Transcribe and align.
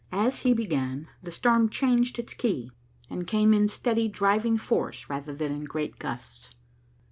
As 0.11 0.39
he 0.39 0.51
began, 0.53 1.09
the 1.21 1.31
storm 1.31 1.69
changed 1.69 2.17
its 2.17 2.33
key, 2.33 2.71
and 3.07 3.27
came 3.27 3.53
in 3.53 3.67
steady, 3.67 4.07
driving 4.07 4.57
force 4.57 5.07
rather 5.11 5.31
than 5.35 5.51
in 5.51 5.65
great 5.65 5.99
gusts. 5.99 6.49